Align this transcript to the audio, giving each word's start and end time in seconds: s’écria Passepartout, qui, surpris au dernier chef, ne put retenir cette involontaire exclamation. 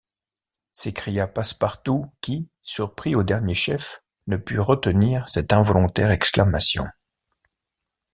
s’écria 0.71 1.27
Passepartout, 1.27 2.11
qui, 2.21 2.49
surpris 2.63 3.13
au 3.13 3.21
dernier 3.21 3.53
chef, 3.53 4.03
ne 4.25 4.35
put 4.35 4.59
retenir 4.59 5.29
cette 5.29 5.53
involontaire 5.53 6.09
exclamation. 6.09 6.87